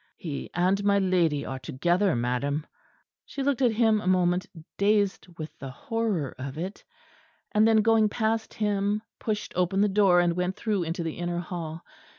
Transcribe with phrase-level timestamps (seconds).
[0.17, 2.65] "He and my lady are together, madam."
[3.23, 6.83] She looked at him a moment, dazed with the horror of it;
[7.51, 11.37] and then going past him, pushed open the door and went through into the inner
[11.37, 11.85] hall.